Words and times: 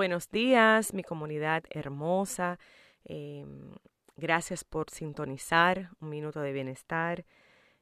Buenos 0.00 0.30
días, 0.30 0.94
mi 0.94 1.02
comunidad 1.02 1.64
hermosa. 1.68 2.58
Em, 3.04 3.74
gracias 4.16 4.64
por 4.64 4.88
sintonizar 4.88 5.90
un 6.00 6.08
minuto 6.08 6.40
de 6.40 6.54
bienestar 6.54 7.26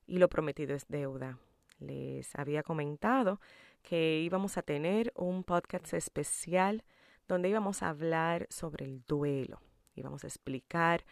y 0.04 0.18
lo 0.18 0.28
prometido 0.28 0.74
es 0.74 0.88
deuda. 0.88 1.38
Les 1.78 2.34
había 2.34 2.64
comentado 2.64 3.40
que 3.82 4.18
íbamos 4.18 4.58
a 4.58 4.62
tener 4.62 5.12
un 5.14 5.44
podcast 5.44 5.94
especial 5.94 6.82
donde 7.28 7.50
íbamos 7.50 7.84
a 7.84 7.90
hablar 7.90 8.48
sobre 8.50 8.84
el 8.84 9.04
duelo. 9.06 9.60
Íbamos 9.94 10.24
a 10.24 10.26
explicar 10.26 11.04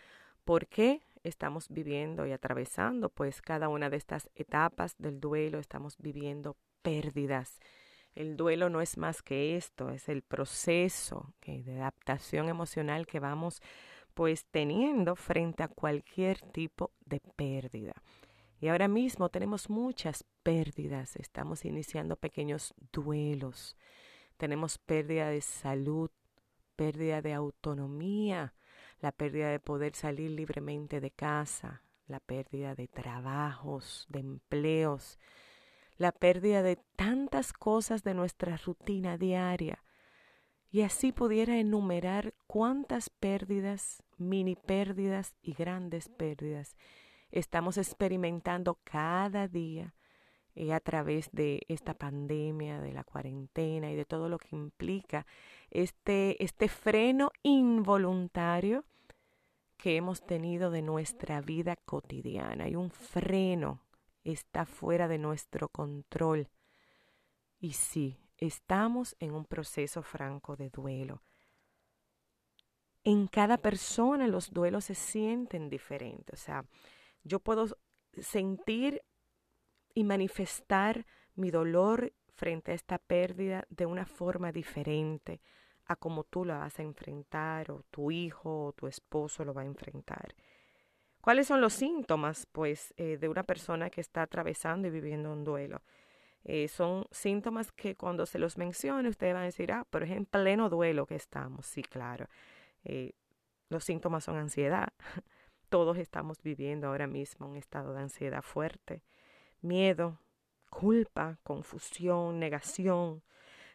por 0.44 0.66
qué 0.66 1.02
estamos 1.22 1.68
viviendo 1.68 2.26
y 2.26 2.32
atravesando 2.32 3.10
pues 3.10 3.42
cada 3.42 3.68
una 3.68 3.90
de 3.90 3.96
estas 3.96 4.28
etapas 4.34 4.96
del 4.98 5.20
duelo, 5.20 5.60
estamos 5.60 5.98
viviendo 5.98 6.56
pérdidas 6.82 7.60
el 8.16 8.36
duelo 8.36 8.68
no 8.70 8.80
es 8.80 8.96
más 8.96 9.22
que 9.22 9.56
esto, 9.56 9.90
es 9.90 10.08
el 10.08 10.22
proceso 10.22 11.32
de 11.46 11.76
adaptación 11.76 12.48
emocional 12.48 13.06
que 13.06 13.20
vamos 13.20 13.62
pues 14.14 14.46
teniendo 14.46 15.14
frente 15.14 15.62
a 15.62 15.68
cualquier 15.68 16.40
tipo 16.40 16.90
de 17.04 17.20
pérdida. 17.20 18.02
Y 18.58 18.68
ahora 18.68 18.88
mismo 18.88 19.28
tenemos 19.28 19.68
muchas 19.68 20.24
pérdidas, 20.42 21.16
estamos 21.16 21.66
iniciando 21.66 22.16
pequeños 22.16 22.74
duelos, 22.90 23.76
tenemos 24.38 24.78
pérdida 24.78 25.28
de 25.28 25.42
salud, 25.42 26.10
pérdida 26.74 27.20
de 27.20 27.34
autonomía, 27.34 28.54
la 29.00 29.12
pérdida 29.12 29.50
de 29.50 29.60
poder 29.60 29.94
salir 29.94 30.30
libremente 30.30 31.02
de 31.02 31.10
casa, 31.10 31.82
la 32.06 32.20
pérdida 32.20 32.74
de 32.74 32.88
trabajos, 32.88 34.06
de 34.08 34.20
empleos, 34.20 35.18
la 35.96 36.12
pérdida 36.12 36.62
de 36.62 36.76
tantas 36.96 37.52
cosas 37.52 38.02
de 38.02 38.14
nuestra 38.14 38.56
rutina 38.56 39.16
diaria. 39.18 39.82
Y 40.70 40.82
así 40.82 41.12
pudiera 41.12 41.58
enumerar 41.58 42.34
cuántas 42.46 43.08
pérdidas, 43.08 44.02
mini 44.18 44.56
pérdidas 44.56 45.34
y 45.42 45.54
grandes 45.54 46.08
pérdidas 46.08 46.76
estamos 47.30 47.76
experimentando 47.78 48.78
cada 48.84 49.48
día 49.48 49.94
eh, 50.54 50.72
a 50.72 50.80
través 50.80 51.30
de 51.32 51.62
esta 51.68 51.94
pandemia, 51.94 52.80
de 52.80 52.92
la 52.92 53.04
cuarentena 53.04 53.90
y 53.90 53.96
de 53.96 54.04
todo 54.04 54.28
lo 54.28 54.38
que 54.38 54.56
implica 54.56 55.26
este, 55.70 56.42
este 56.42 56.68
freno 56.68 57.30
involuntario 57.42 58.84
que 59.76 59.96
hemos 59.96 60.24
tenido 60.24 60.70
de 60.70 60.82
nuestra 60.82 61.40
vida 61.42 61.76
cotidiana. 61.76 62.64
Hay 62.64 62.76
un 62.76 62.90
freno 62.90 63.82
está 64.32 64.66
fuera 64.66 65.08
de 65.08 65.18
nuestro 65.18 65.68
control. 65.68 66.48
Y 67.58 67.72
sí, 67.72 68.18
estamos 68.36 69.16
en 69.18 69.34
un 69.34 69.44
proceso 69.44 70.02
franco 70.02 70.56
de 70.56 70.70
duelo. 70.70 71.22
En 73.04 73.28
cada 73.28 73.58
persona 73.58 74.26
los 74.26 74.52
duelos 74.52 74.86
se 74.86 74.94
sienten 74.94 75.70
diferentes. 75.70 76.40
O 76.40 76.44
sea, 76.44 76.64
yo 77.22 77.40
puedo 77.40 77.66
sentir 78.18 79.02
y 79.94 80.04
manifestar 80.04 81.06
mi 81.34 81.50
dolor 81.50 82.12
frente 82.34 82.72
a 82.72 82.74
esta 82.74 82.98
pérdida 82.98 83.64
de 83.70 83.86
una 83.86 84.06
forma 84.06 84.52
diferente 84.52 85.40
a 85.86 85.96
como 85.96 86.24
tú 86.24 86.44
la 86.44 86.58
vas 86.58 86.78
a 86.78 86.82
enfrentar 86.82 87.70
o 87.70 87.82
tu 87.90 88.10
hijo 88.10 88.66
o 88.66 88.72
tu 88.72 88.86
esposo 88.86 89.44
lo 89.44 89.54
va 89.54 89.62
a 89.62 89.66
enfrentar. 89.66 90.34
¿Cuáles 91.26 91.48
son 91.48 91.60
los 91.60 91.72
síntomas, 91.72 92.46
pues, 92.52 92.94
eh, 92.96 93.16
de 93.16 93.28
una 93.28 93.42
persona 93.42 93.90
que 93.90 94.00
está 94.00 94.22
atravesando 94.22 94.86
y 94.86 94.92
viviendo 94.92 95.32
un 95.32 95.42
duelo? 95.42 95.82
Eh, 96.44 96.68
son 96.68 97.04
síntomas 97.10 97.72
que 97.72 97.96
cuando 97.96 98.26
se 98.26 98.38
los 98.38 98.56
mencione 98.56 99.08
ustedes 99.08 99.34
van 99.34 99.42
a 99.42 99.46
decir, 99.46 99.72
ah, 99.72 99.84
pero 99.90 100.04
es 100.04 100.12
en 100.12 100.24
pleno 100.24 100.70
duelo 100.70 101.04
que 101.04 101.16
estamos. 101.16 101.66
Sí, 101.66 101.82
claro. 101.82 102.28
Eh, 102.84 103.14
los 103.70 103.82
síntomas 103.82 104.22
son 104.22 104.36
ansiedad. 104.36 104.90
Todos 105.68 105.98
estamos 105.98 106.40
viviendo 106.44 106.86
ahora 106.86 107.08
mismo 107.08 107.48
un 107.48 107.56
estado 107.56 107.92
de 107.92 108.02
ansiedad 108.02 108.42
fuerte, 108.42 109.02
miedo, 109.62 110.20
culpa, 110.70 111.40
confusión, 111.42 112.38
negación, 112.38 113.24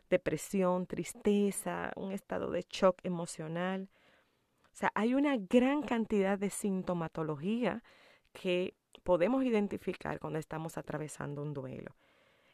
depresión, 0.10 0.86
tristeza, 0.86 1.92
un 1.98 2.14
estado 2.14 2.50
de 2.50 2.66
shock 2.70 3.02
emocional 3.04 3.90
o 4.72 4.76
sea, 4.76 4.92
hay 4.96 5.14
una 5.14 5.36
gran 5.38 5.82
cantidad 5.82 6.40
de 6.40 6.50
sintomatología 6.50 7.84
que 8.32 8.76
podemos 9.04 9.44
identificar 9.44 10.20
cuando 10.20 10.40
estamos 10.40 10.78
atravesando 10.78 11.42
un 11.42 11.54
duelo. 11.54 11.96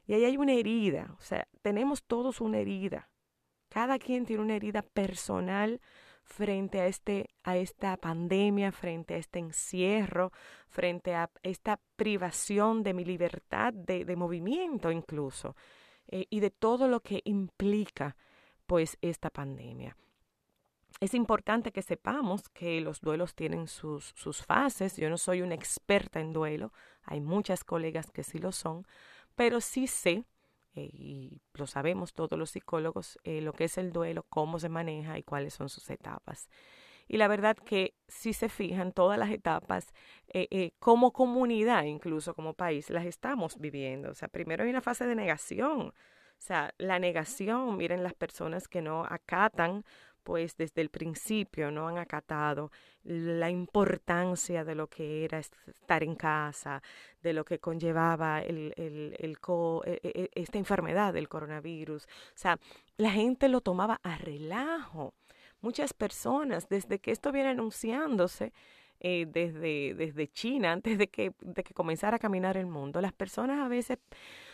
Y 0.05 0.13
ahí 0.13 0.25
hay 0.25 0.37
una 0.37 0.53
herida, 0.53 1.13
o 1.17 1.21
sea, 1.21 1.47
tenemos 1.61 2.03
todos 2.03 2.41
una 2.41 2.59
herida. 2.59 3.09
Cada 3.69 3.99
quien 3.99 4.25
tiene 4.25 4.41
una 4.41 4.55
herida 4.55 4.81
personal 4.81 5.81
frente 6.23 6.79
a, 6.81 6.87
este, 6.87 7.29
a 7.43 7.57
esta 7.57 7.97
pandemia, 7.97 8.71
frente 8.71 9.13
a 9.15 9.17
este 9.17 9.39
encierro, 9.39 10.31
frente 10.69 11.13
a 11.13 11.29
esta 11.43 11.79
privación 11.95 12.83
de 12.83 12.93
mi 12.93 13.05
libertad 13.05 13.73
de, 13.73 14.05
de 14.05 14.15
movimiento 14.15 14.91
incluso, 14.91 15.55
eh, 16.07 16.25
y 16.29 16.39
de 16.39 16.49
todo 16.49 16.87
lo 16.87 17.01
que 17.01 17.21
implica 17.25 18.15
pues 18.65 18.97
esta 19.01 19.29
pandemia 19.29 19.95
es 20.99 21.13
importante 21.13 21.71
que 21.71 21.81
sepamos 21.81 22.49
que 22.49 22.81
los 22.81 23.01
duelos 23.01 23.35
tienen 23.35 23.67
sus, 23.67 24.13
sus, 24.15 24.43
fases. 24.43 24.97
Yo 24.97 25.09
no 25.09 25.17
soy 25.17 25.41
una 25.41 25.55
experta 25.55 26.19
en 26.19 26.33
duelo, 26.33 26.73
hay 27.03 27.21
muchas 27.21 27.63
colegas 27.63 28.11
que 28.11 28.23
sí 28.23 28.39
lo 28.39 28.51
son, 28.51 28.85
pero 29.35 29.61
sí 29.61 29.87
sé, 29.87 30.25
eh, 30.75 30.89
y 30.93 31.41
lo 31.53 31.67
sabemos 31.67 32.13
todos 32.13 32.37
los 32.37 32.51
psicólogos, 32.51 33.19
eh, 33.23 33.41
lo 33.41 33.53
que 33.53 33.65
es 33.65 33.77
el 33.77 33.91
duelo, 33.91 34.25
cómo 34.29 34.59
se 34.59 34.69
maneja 34.69 35.17
y 35.17 35.23
cuáles 35.23 35.53
son 35.53 35.69
sus 35.69 35.89
etapas. 35.89 36.49
Y 37.07 37.17
la 37.17 37.27
verdad 37.27 37.55
que 37.55 37.95
si 38.07 38.33
se 38.33 38.49
fijan, 38.49 38.91
todas 38.91 39.17
las 39.17 39.31
etapas, 39.31 39.93
eh, 40.27 40.71
como 40.79 41.13
comunidad, 41.13 41.83
incluso 41.83 42.33
como 42.33 42.53
país, 42.53 42.89
las 42.89 43.05
estamos 43.05 43.57
viviendo. 43.59 44.09
O 44.11 44.13
sea, 44.13 44.27
primero 44.27 44.63
hay 44.63 44.69
una 44.69 44.81
fase 44.81 45.05
de 45.07 45.15
negación. 45.15 45.93
O 46.37 46.41
sea, 46.41 46.73
la 46.77 46.99
negación, 46.99 47.77
miren 47.77 48.03
las 48.03 48.13
personas 48.13 48.67
que 48.67 48.81
no 48.81 49.05
acatan 49.05 49.83
pues 50.27 50.57
desde 50.57 50.81
el 50.81 50.89
principio 50.89 51.71
no 51.71 51.87
han 51.87 51.97
acatado 51.97 52.69
la 53.05 53.49
importancia 53.49 54.65
de 54.65 54.75
lo 54.75 54.87
que 54.87 55.23
era 55.23 55.39
estar 55.39 56.03
en 56.03 56.15
casa, 56.15 56.83
de 57.23 57.31
lo 57.31 57.45
que 57.45 57.59
conllevaba 57.59 58.41
el, 58.41 58.73
e, 58.77 59.37
e, 59.85 59.99
e, 60.03 60.29
esta 60.35 60.57
enfermedad 60.57 61.13
del 61.13 61.29
coronavirus. 61.29 62.03
O 62.03 62.07
sea, 62.35 62.59
la 62.97 63.11
gente 63.11 63.47
lo 63.47 63.61
tomaba 63.61 64.01
a 64.03 64.17
relajo. 64.17 65.13
Muchas 65.61 65.93
personas, 65.93 66.67
desde 66.67 66.99
que 66.99 67.11
esto 67.11 67.31
viene 67.31 67.51
anunciándose, 67.51 68.51
eh, 68.99 69.27
desde, 69.29 69.93
desde 69.93 70.27
China, 70.27 70.73
antes 70.73 70.97
de 70.97 71.07
que, 71.07 71.31
de 71.39 71.63
que 71.63 71.73
comenzara 71.73 72.17
a 72.17 72.19
caminar 72.19 72.57
el 72.57 72.65
mundo, 72.65 72.99
las 72.99 73.13
personas 73.13 73.61
a 73.61 73.69
veces 73.69 73.97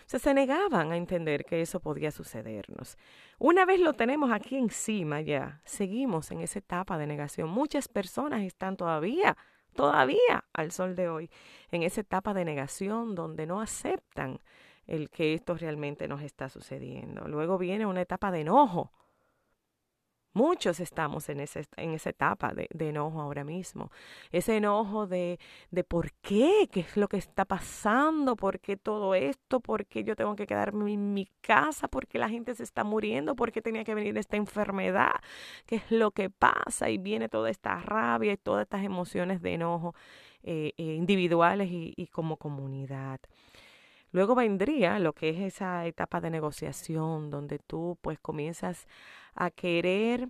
se 0.05 0.33
negaban 0.33 0.91
a 0.91 0.97
entender 0.97 1.45
que 1.45 1.61
eso 1.61 1.79
podía 1.79 2.11
sucedernos. 2.11 2.97
Una 3.39 3.65
vez 3.65 3.79
lo 3.79 3.94
tenemos 3.94 4.31
aquí 4.31 4.57
encima 4.57 5.21
ya, 5.21 5.61
seguimos 5.65 6.31
en 6.31 6.41
esa 6.41 6.59
etapa 6.59 6.97
de 6.97 7.07
negación. 7.07 7.50
Muchas 7.50 7.88
personas 7.88 8.41
están 8.44 8.77
todavía, 8.77 9.38
todavía 9.75 10.45
al 10.53 10.71
sol 10.71 10.95
de 10.95 11.09
hoy, 11.09 11.29
en 11.71 11.83
esa 11.83 12.01
etapa 12.01 12.33
de 12.33 12.45
negación 12.45 13.15
donde 13.15 13.45
no 13.45 13.61
aceptan 13.61 14.39
el 14.85 15.09
que 15.09 15.33
esto 15.33 15.55
realmente 15.55 16.07
nos 16.07 16.21
está 16.21 16.50
sucediendo. 16.50 17.27
Luego 17.27 17.57
viene 17.57 17.85
una 17.85 18.01
etapa 18.01 18.31
de 18.31 18.41
enojo 18.41 18.91
Muchos 20.33 20.80
estamos 20.80 21.30
en, 21.30 21.39
ese, 21.39 21.65
en 21.77 21.91
esa 21.91 22.09
etapa 22.09 22.53
de, 22.53 22.68
enojo 22.89 23.21
ahora 23.21 23.44
mismo. 23.44 23.91
Ese 24.31 24.57
enojo 24.57 25.06
de, 25.06 25.39
de 25.69 25.83
por 25.83 26.12
qué, 26.21 26.68
qué 26.71 26.80
es 26.81 26.97
lo 26.97 27.07
que 27.07 27.18
está 27.18 27.45
pasando, 27.45 28.35
por 28.35 28.59
qué 28.59 28.75
todo 28.75 29.13
esto, 29.13 29.59
por 29.59 29.85
qué 29.85 30.03
yo 30.03 30.15
tengo 30.15 30.35
que 30.35 30.47
quedarme 30.47 30.91
en 30.94 31.13
mi 31.13 31.27
casa, 31.41 31.88
por 31.88 32.07
qué 32.07 32.18
la 32.18 32.30
gente 32.30 32.56
se 32.56 32.63
está 32.63 32.83
muriendo, 32.83 33.35
por 33.35 33.51
qué 33.51 33.62
tenía 33.62 33.83
que 33.83 33.94
venir 33.94 34.18
esta 34.18 34.35
enfermedad, 34.35 35.13
qué 35.68 35.75
es 35.75 35.91
lo 35.91 36.09
que 36.12 36.31
pasa 36.31 36.89
y 36.89 36.97
viene 36.97 37.29
toda 37.29 37.51
esta 37.51 37.75
rabia 37.79 38.33
y 38.33 38.38
todas 38.38 38.63
estas 38.63 38.83
emociones 38.83 39.41
de 39.41 39.53
enojo 39.53 39.94
eh, 40.41 40.74
eh, 40.77 40.95
individuales 40.95 41.69
y 41.71 42.07
como 42.07 42.38
comunidad. 42.38 43.19
Luego 44.13 44.36
vendría 44.36 45.00
lo 45.00 45.13
que 45.13 45.30
es 45.30 45.39
esa 45.39 45.86
etapa 45.88 46.21
de 46.21 46.30
negociación 46.30 47.31
donde 47.31 47.60
tú 47.60 47.98
pues 48.01 48.19
comienzas 48.19 48.88
a 49.36 49.50
querer 49.50 50.30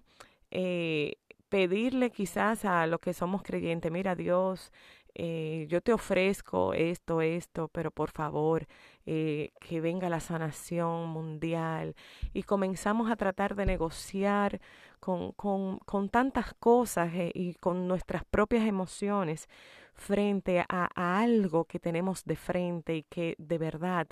eh, 0.51 1.17
pedirle 1.49 2.09
quizás 2.09 2.63
a 2.63 2.87
los 2.87 2.99
que 3.01 3.13
somos 3.13 3.43
creyentes, 3.43 3.91
mira 3.91 4.15
Dios, 4.15 4.71
eh, 5.15 5.67
yo 5.69 5.81
te 5.81 5.91
ofrezco 5.91 6.73
esto, 6.73 7.21
esto, 7.21 7.67
pero 7.67 7.91
por 7.91 8.09
favor, 8.09 8.67
eh, 9.05 9.51
que 9.59 9.81
venga 9.81 10.09
la 10.09 10.21
sanación 10.21 11.09
mundial. 11.09 11.95
Y 12.33 12.43
comenzamos 12.43 13.11
a 13.11 13.17
tratar 13.17 13.53
de 13.55 13.65
negociar 13.65 14.61
con, 15.01 15.33
con, 15.33 15.79
con 15.79 16.09
tantas 16.09 16.53
cosas 16.53 17.11
y 17.33 17.55
con 17.55 17.87
nuestras 17.87 18.23
propias 18.25 18.65
emociones 18.65 19.49
frente 19.93 20.65
a, 20.67 20.89
algo 20.95 21.65
que 21.65 21.79
tenemos 21.79 22.25
de 22.25 22.35
frente 22.35 22.95
y 22.95 23.03
que 23.03 23.35
de 23.37 23.57
verdad 23.57 24.07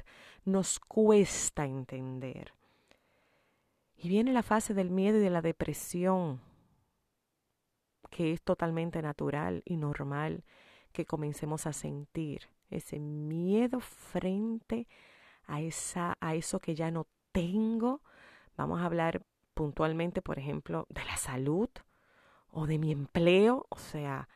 nos 0.45 0.79
cuesta 0.79 1.65
entender. 1.65 2.53
Y 3.95 4.09
viene 4.09 4.33
la 4.33 4.43
fase 4.43 4.73
del 4.73 4.89
miedo 4.89 5.17
y 5.17 5.21
de 5.21 5.29
la 5.29 5.41
depresión, 5.41 6.41
que 8.09 8.33
es 8.33 8.41
totalmente 8.41 9.01
natural 9.01 9.61
y 9.65 9.77
normal 9.77 10.43
que 10.91 11.05
comencemos 11.05 11.67
a 11.67 11.73
sentir 11.73 12.49
ese 12.69 12.99
miedo 12.99 13.79
frente 13.79 14.87
a, 15.45 15.61
esa, 15.61 16.17
a 16.19 16.35
eso 16.35 16.59
que 16.59 16.75
ya 16.75 16.91
no 16.91 17.07
tengo. 17.31 18.01
Vamos 18.57 18.81
a 18.81 18.85
hablar 18.85 19.23
puntualmente, 19.53 20.21
por 20.21 20.39
ejemplo, 20.39 20.87
de 20.89 21.03
la 21.05 21.17
salud 21.17 21.69
o 22.49 22.67
de 22.67 22.77
mi 22.77 22.91
empleo. 22.91 23.65
O 23.69 23.77
sea, 23.77 24.27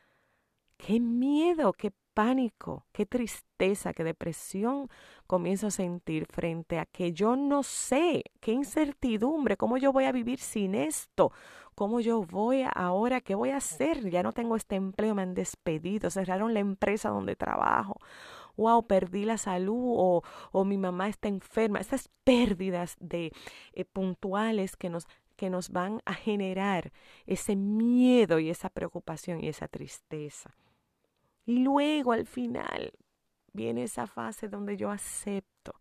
qué 0.77 0.99
miedo, 0.99 1.73
qué 1.73 1.91
pánico, 2.15 2.85
qué 2.93 3.05
tristeza, 3.05 3.93
qué 3.93 4.03
depresión 4.03 4.89
comienzo 5.27 5.67
a 5.67 5.71
sentir 5.71 6.25
frente 6.25 6.79
a 6.79 6.85
que 6.85 7.11
yo 7.11 7.35
no 7.35 7.61
sé, 7.61 8.23
qué 8.39 8.53
incertidumbre, 8.53 9.57
cómo 9.57 9.77
yo 9.77 9.91
voy 9.91 10.05
a 10.05 10.11
vivir 10.11 10.39
sin 10.39 10.75
esto, 10.75 11.31
cómo 11.75 11.99
yo 11.99 12.23
voy 12.23 12.63
ahora, 12.73 13.21
qué 13.21 13.35
voy 13.35 13.49
a 13.49 13.57
hacer, 13.57 14.09
ya 14.09 14.23
no 14.23 14.31
tengo 14.31 14.55
este 14.55 14.75
empleo, 14.75 15.13
me 15.13 15.23
han 15.23 15.33
despedido, 15.33 16.09
cerraron 16.09 16.53
la 16.53 16.61
empresa 16.61 17.09
donde 17.09 17.35
trabajo. 17.35 17.99
Wow, 18.57 18.87
perdí 18.87 19.25
la 19.25 19.37
salud 19.37 19.93
o, 19.97 20.23
o 20.53 20.63
mi 20.63 20.77
mamá 20.77 21.09
está 21.09 21.27
enferma. 21.27 21.79
Esas 21.79 22.09
pérdidas 22.23 22.95
de 23.01 23.33
eh, 23.73 23.83
puntuales 23.85 24.77
que 24.77 24.89
nos 24.89 25.05
que 25.35 25.49
nos 25.49 25.69
van 25.69 26.01
a 26.05 26.13
generar 26.13 26.93
ese 27.25 27.57
miedo 27.57 28.39
y 28.39 28.49
esa 28.49 28.69
preocupación 28.69 29.43
y 29.43 29.49
esa 29.49 29.67
tristeza. 29.67 30.55
Luego 31.45 32.11
al 32.11 32.25
final 32.25 32.93
viene 33.53 33.83
esa 33.83 34.07
fase 34.07 34.47
donde 34.49 34.77
yo 34.77 34.91
acepto, 34.91 35.79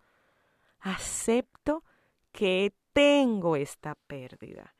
acepto 0.80 1.84
que 2.32 2.72
tengo 2.92 3.56
esta 3.56 3.94
pérdida. 4.06 4.74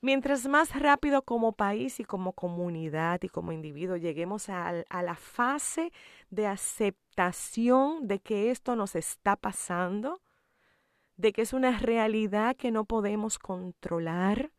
Mientras 0.00 0.46
más 0.46 0.78
rápido 0.78 1.22
como 1.22 1.52
país 1.52 1.98
y 1.98 2.04
como 2.04 2.34
comunidad 2.34 3.22
y 3.22 3.28
como 3.28 3.52
individuo 3.52 3.96
lleguemos 3.96 4.50
a, 4.50 4.84
a, 4.90 5.02
la 5.02 5.14
fase 5.14 5.92
de 6.28 6.46
aceptación 6.46 8.06
de 8.06 8.18
que 8.18 8.50
esto 8.50 8.76
nos 8.76 8.96
está 8.96 9.36
pasando, 9.36 10.20
de 11.16 11.32
que 11.32 11.40
es 11.40 11.54
una 11.54 11.78
realidad 11.78 12.54
que 12.54 12.70
no 12.70 12.84
podemos 12.84 13.38
controlar, 13.38 14.52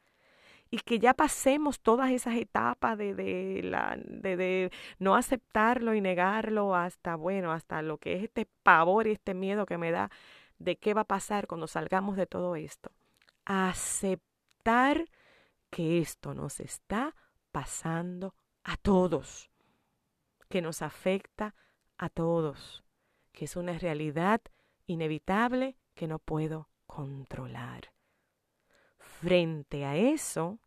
y 0.69 0.79
que 0.79 0.99
ya 0.99 1.13
pasemos 1.13 1.79
todas 1.79 2.11
esas 2.11 2.35
etapas 2.35 2.97
de, 2.97 3.13
de, 3.13 3.61
la, 3.63 3.97
de, 3.97 4.35
de 4.35 4.71
no 4.99 5.15
aceptarlo 5.15 5.93
y 5.93 6.01
negarlo 6.01 6.75
hasta, 6.75 7.15
bueno, 7.15 7.51
hasta 7.51 7.81
lo 7.81 7.97
que 7.97 8.15
es 8.15 8.23
este 8.23 8.47
pavor 8.63 9.07
y 9.07 9.11
este 9.11 9.33
miedo 9.33 9.65
que 9.65 9.77
me 9.77 9.91
da 9.91 10.09
de 10.57 10.77
qué 10.77 10.93
va 10.93 11.01
a 11.01 11.05
pasar 11.05 11.47
cuando 11.47 11.67
salgamos 11.67 12.15
de 12.15 12.25
todo 12.25 12.55
esto. 12.55 12.91
Aceptar 13.45 15.05
que 15.69 15.99
esto 15.99 16.33
nos 16.33 16.59
está 16.59 17.15
pasando 17.51 18.35
a 18.63 18.77
todos, 18.77 19.51
que 20.49 20.61
nos 20.61 20.81
afecta 20.81 21.53
a 21.97 22.09
todos, 22.09 22.83
que 23.31 23.45
es 23.45 23.55
una 23.55 23.77
realidad 23.77 24.41
inevitable 24.87 25.77
que 25.93 26.07
no 26.07 26.19
puedo 26.19 26.69
controlar. 26.87 27.94
Frente 29.21 29.85
a 29.85 29.95
eso, 29.95 30.59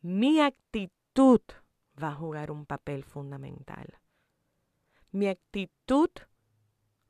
mi 0.00 0.40
actitud 0.40 1.40
va 2.02 2.08
a 2.08 2.14
jugar 2.14 2.50
un 2.50 2.64
papel 2.64 3.04
fundamental. 3.04 3.98
Mi 5.10 5.28
actitud 5.28 6.10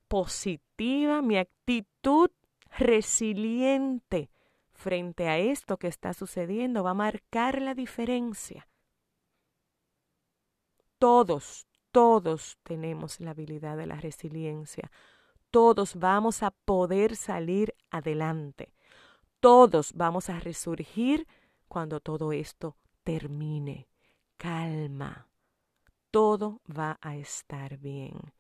positiva, 0.09 1.23
mi 1.23 1.39
actitud 1.39 2.31
resiliente 2.77 4.31
frente 4.73 5.29
a 5.29 5.39
esto 5.39 5.79
que 5.79 5.89
está 5.89 6.13
sucediendo 6.13 6.83
va 6.83 6.91
a 6.91 6.95
marcar 6.95 7.63
la 7.63 7.75
diferencia. 7.75 8.69
Todos, 10.99 11.67
todos 11.91 12.59
tenemos 12.63 13.21
la 13.21 13.31
habilidad 13.31 13.77
de 13.77 13.87
la 13.87 13.97
resiliencia. 13.97 14.91
Todos 15.51 15.97
vamos 15.97 16.43
a 16.43 16.51
poder 16.51 17.17
salir 17.17 17.75
adelante. 17.91 18.73
Todos 19.43 19.93
vamos 19.95 20.31
a 20.31 20.39
resurgir 20.39 21.27
cuando 21.67 21.99
todo 21.99 22.31
esto 22.31 22.77
termine. 23.03 23.89
Calma. 24.37 25.27
Todo 26.13 26.61
va 26.71 26.97
a 27.01 27.17
estar 27.17 27.77
bien. 27.77 28.35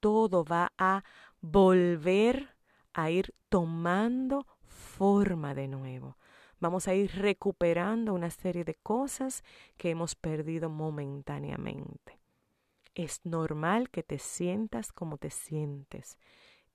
Todo 0.00 0.44
va 0.44 0.72
a 0.78 1.04
volver 1.42 2.56
a 2.94 3.10
ir 3.10 3.34
tomando 3.50 4.46
forma 4.62 5.52
de 5.52 5.68
nuevo. 5.68 6.16
Vamos 6.60 6.88
a 6.88 6.94
ir 6.94 7.10
recuperando 7.16 8.14
una 8.14 8.30
serie 8.30 8.64
de 8.64 8.74
cosas 8.76 9.44
que 9.76 9.90
hemos 9.90 10.14
perdido 10.14 10.70
momentáneamente. 10.70 12.18
Es 12.94 13.20
normal 13.22 13.90
que 13.90 14.02
te 14.02 14.18
sientas 14.18 14.92
como 14.92 15.18
te 15.18 15.28
sientes. 15.28 16.16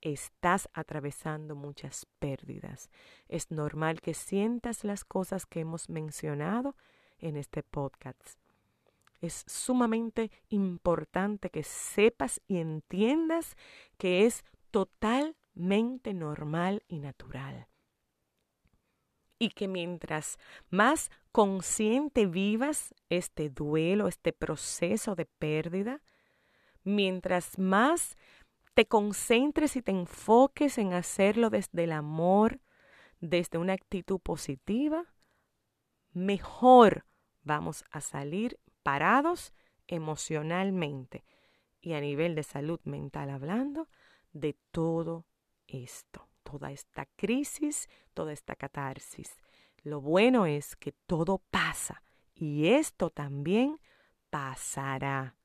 Estás 0.04 0.68
atravesando 0.74 1.56
muchas 1.56 2.06
pérdidas. 2.20 2.90
Es 3.30 3.52
normal 3.52 4.02
que 4.02 4.14
sientas 4.14 4.84
las 4.84 5.06
cosas 5.06 5.46
que 5.46 5.62
hemos 5.62 5.88
mencionado 5.88 6.76
en 7.20 7.38
este 7.38 7.64
podcast. 7.64 8.38
Es 9.22 9.46
sumamente 9.48 10.30
importante 10.50 11.50
que 11.50 11.64
sepas 11.64 12.42
y 12.50 12.58
entiendas 12.58 13.56
que 13.98 14.26
es 14.26 14.44
totalmente 14.72 16.14
normal 16.14 16.84
y 16.90 17.00
natural. 17.00 17.70
Y 19.40 19.52
que 19.52 19.70
mientras 19.70 20.38
más 20.70 21.12
consciente 21.32 22.26
vivas 22.26 22.94
este 23.08 23.50
duelo, 23.50 24.10
este 24.10 24.34
proceso 24.34 25.16
de 25.16 25.28
pérdida, 25.28 26.02
mientras 26.84 27.58
más 27.58 28.18
te 28.74 28.88
concentres 28.88 29.76
y 29.76 29.82
te 29.82 29.92
enfoques 29.92 30.78
en 30.78 30.94
hacerlo 30.94 31.50
desde 31.50 31.84
el 31.84 31.92
amor, 31.92 32.60
desde 33.20 33.58
una 33.58 33.74
actitud 33.74 34.20
positiva, 34.20 35.06
mejor 36.12 37.06
vamos 37.42 37.84
a 37.92 38.02
salir 38.02 38.60
parados 38.84 39.54
emocionalmente 39.88 41.24
y 41.82 41.94
a 41.94 42.02
nivel 42.02 42.36
de 42.36 42.44
salud 42.44 42.80
mental 42.84 43.30
hablando 43.30 43.90
de 44.32 44.58
todo 44.72 45.26
esto, 45.68 46.28
toda 46.44 46.72
esta 46.72 47.06
crisis, 47.16 47.90
toda 48.14 48.34
esta 48.34 48.56
catarsis. 48.56 49.38
Lo 49.84 50.02
bueno 50.02 50.46
es 50.46 50.76
que 50.76 50.94
todo 50.94 51.40
pasa 51.52 52.02
y 52.34 52.68
esto 52.68 53.10
también 53.10 53.80
pasará. 54.30 55.36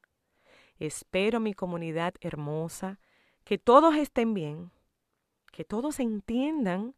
Espero 0.78 1.40
mi 1.40 1.54
comunidad 1.54 2.14
hermosa, 2.20 3.00
que 3.48 3.56
todos 3.56 3.96
estén 3.96 4.34
bien, 4.34 4.70
que 5.52 5.64
todos 5.64 6.00
entiendan 6.00 6.94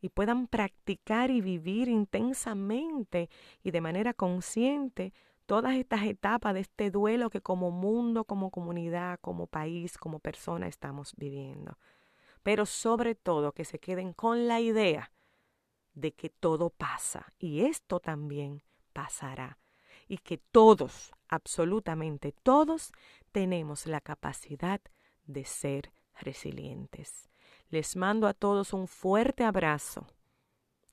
y 0.00 0.08
puedan 0.08 0.46
practicar 0.46 1.30
y 1.30 1.42
vivir 1.42 1.88
intensamente 1.88 3.28
y 3.62 3.72
de 3.72 3.82
manera 3.82 4.14
consciente 4.14 5.12
todas 5.44 5.74
estas 5.74 6.04
etapas 6.04 6.54
de 6.54 6.60
este 6.60 6.90
duelo 6.90 7.28
que 7.28 7.42
como 7.42 7.70
mundo, 7.70 8.24
como 8.24 8.50
comunidad, 8.50 9.20
como 9.20 9.48
país, 9.48 9.98
como 9.98 10.18
persona 10.18 10.66
estamos 10.66 11.12
viviendo. 11.14 11.76
Pero 12.42 12.64
sobre 12.64 13.14
todo 13.14 13.52
que 13.52 13.66
se 13.66 13.78
queden 13.78 14.14
con 14.14 14.48
la 14.48 14.62
idea 14.62 15.12
de 15.92 16.12
que 16.12 16.30
todo 16.30 16.70
pasa 16.70 17.34
y 17.38 17.66
esto 17.66 18.00
también 18.00 18.62
pasará 18.94 19.58
y 20.08 20.16
que 20.16 20.38
todos, 20.38 21.12
absolutamente 21.28 22.32
todos, 22.32 22.92
tenemos 23.30 23.84
la 23.84 24.00
capacidad 24.00 24.80
de 25.26 25.44
ser 25.44 25.92
resilientes. 26.20 27.28
Les 27.68 27.96
mando 27.96 28.26
a 28.26 28.34
todos 28.34 28.72
un 28.72 28.88
fuerte 28.88 29.44
abrazo, 29.44 30.06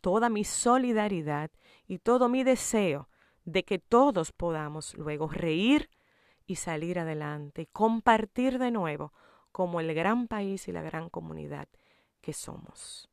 toda 0.01 0.29
mi 0.29 0.43
solidaridad 0.43 1.51
y 1.87 1.99
todo 1.99 2.29
mi 2.29 2.43
deseo 2.43 3.09
de 3.45 3.63
que 3.63 3.79
todos 3.79 4.31
podamos 4.31 4.95
luego 4.97 5.27
reír 5.27 5.89
y 6.45 6.55
salir 6.55 6.99
adelante, 6.99 7.67
compartir 7.67 8.59
de 8.59 8.71
nuevo 8.71 9.13
como 9.51 9.79
el 9.79 9.93
gran 9.93 10.27
país 10.27 10.67
y 10.67 10.71
la 10.71 10.81
gran 10.81 11.09
comunidad 11.09 11.67
que 12.21 12.33
somos. 12.33 13.12